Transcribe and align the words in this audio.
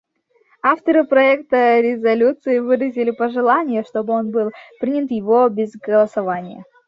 Авторы 0.63 1.03
проекта 1.03 1.79
резолюции 1.79 2.57
выразили 2.57 3.11
пожелание, 3.11 3.83
чтобы 3.83 4.13
он 4.13 4.31
был 4.31 4.49
принят 4.79 5.11
его 5.11 5.47
без 5.47 5.73
голосования. 5.75 6.65